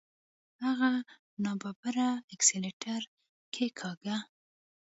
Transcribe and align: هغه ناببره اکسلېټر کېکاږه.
هغه 0.63 0.91
ناببره 1.43 2.09
اکسلېټر 2.33 3.01
کېکاږه. 3.53 4.17